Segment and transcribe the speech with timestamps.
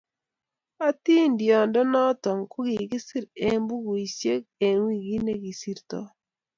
[0.79, 6.07] Hatindiondonoto ko kikiser eng bukuisiek eng wikit nekisirtoi